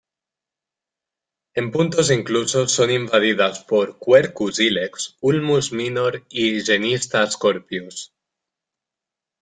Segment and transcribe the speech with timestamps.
[1.53, 8.11] En puntos incluso son invadidas por "Quercus ilex", "Ulmus minor" y "Genista scorpius".